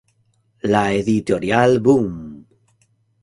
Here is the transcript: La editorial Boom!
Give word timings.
La 0.63 0.93
editorial 0.95 1.79
Boom! 1.79 2.43